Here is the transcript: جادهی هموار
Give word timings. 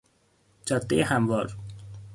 جادهی 0.65 1.01
هموار 1.03 1.57